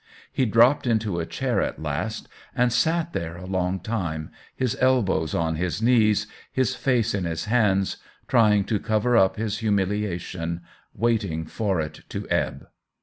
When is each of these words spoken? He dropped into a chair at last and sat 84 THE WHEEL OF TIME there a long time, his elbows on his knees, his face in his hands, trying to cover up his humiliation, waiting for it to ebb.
He 0.31 0.47
dropped 0.47 0.87
into 0.87 1.19
a 1.19 1.27
chair 1.27 1.61
at 1.61 1.79
last 1.79 2.27
and 2.55 2.73
sat 2.73 3.09
84 3.09 3.09
THE 3.09 3.09
WHEEL 3.09 3.09
OF 3.09 3.11
TIME 3.11 3.21
there 3.21 3.37
a 3.37 3.51
long 3.51 3.79
time, 3.79 4.31
his 4.55 4.75
elbows 4.81 5.35
on 5.35 5.57
his 5.57 5.79
knees, 5.79 6.25
his 6.51 6.73
face 6.73 7.13
in 7.13 7.25
his 7.25 7.45
hands, 7.45 7.97
trying 8.27 8.63
to 8.63 8.79
cover 8.79 9.15
up 9.15 9.35
his 9.35 9.59
humiliation, 9.59 10.61
waiting 10.95 11.45
for 11.45 11.79
it 11.79 12.01
to 12.09 12.27
ebb. 12.31 12.65